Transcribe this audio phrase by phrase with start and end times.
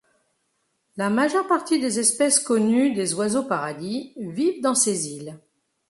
[0.97, 5.37] La majeure partie des espèces connues des oiseaux paradis, vivent dans ces îles.